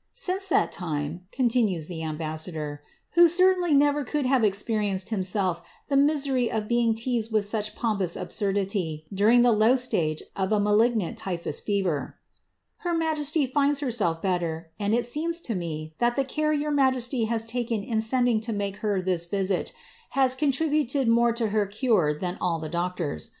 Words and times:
^ 0.00 0.02
Since 0.14 0.48
that 0.48 0.72
time,^' 0.72 1.30
continues 1.30 1.86
the 1.86 2.02
ambassador, 2.02 2.82
who 3.10 3.28
certainly 3.28 3.74
never 3.74 4.02
could 4.02 4.24
have 4.24 4.42
experienced 4.42 5.10
himself 5.10 5.60
the 5.90 5.96
misery 5.98 6.50
of 6.50 6.68
being 6.68 6.94
teased 6.94 7.30
with 7.30 7.44
such 7.44 7.76
pompous 7.76 8.16
absurdity 8.16 9.04
during 9.12 9.42
the 9.42 9.52
low 9.52 9.76
stage 9.76 10.22
of 10.34 10.52
a 10.52 10.58
malig 10.58 10.96
nant 10.96 11.18
typhus 11.18 11.60
fever, 11.60 12.16
^ 12.80 12.82
her 12.82 12.94
majesty 12.94 13.46
finds 13.46 13.80
herself 13.80 14.22
better, 14.22 14.70
and 14.80 14.94
it 14.94 15.04
seems 15.04 15.38
to 15.40 15.54
me 15.54 15.92
that 15.98 16.16
the 16.16 16.24
care 16.24 16.54
your 16.54 16.70
majesty 16.70 17.24
has 17.26 17.44
taken 17.44 17.84
in 17.84 18.00
sending 18.00 18.40
to 18.40 18.54
make 18.54 18.76
her 18.76 19.02
this 19.02 19.26
visit, 19.26 19.74
has 20.16 20.34
contributed 20.34 21.08
more 21.08 21.34
to 21.34 21.48
her 21.48 21.66
cure 21.66 22.14
than 22.18 22.38
all 22.40 22.58
the 22.58 22.70
doctors. 22.70 23.32